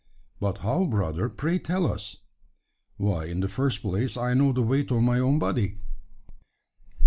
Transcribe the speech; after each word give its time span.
"But 0.39 0.57
how, 0.65 0.87
brother? 0.87 1.29
Pray, 1.29 1.59
tell 1.59 1.85
us!" 1.85 2.17
"Why, 2.97 3.25
in 3.25 3.39
the 3.41 3.47
first 3.47 3.83
place, 3.83 4.17
I 4.17 4.33
know 4.33 4.51
the 4.51 4.63
weight 4.63 4.89
of 4.89 5.03
my 5.03 5.19
own 5.19 5.37
body." 5.37 5.77